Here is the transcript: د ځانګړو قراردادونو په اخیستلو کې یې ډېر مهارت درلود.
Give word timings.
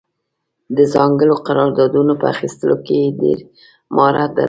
د 0.77 0.79
ځانګړو 0.93 1.35
قراردادونو 1.47 2.13
په 2.21 2.25
اخیستلو 2.33 2.75
کې 2.85 2.95
یې 3.03 3.09
ډېر 3.21 3.39
مهارت 3.95 4.29
درلود. 4.31 4.39